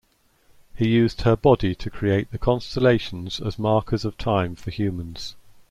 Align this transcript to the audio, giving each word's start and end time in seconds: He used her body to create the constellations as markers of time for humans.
He 0.75 0.87
used 0.89 1.21
her 1.21 1.35
body 1.35 1.75
to 1.75 1.89
create 1.91 2.31
the 2.31 2.39
constellations 2.39 3.39
as 3.39 3.59
markers 3.59 4.03
of 4.03 4.17
time 4.17 4.55
for 4.55 4.71
humans. 4.71 5.35